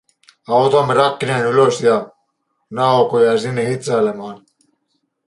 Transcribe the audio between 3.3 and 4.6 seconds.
sinne hitsailemaan.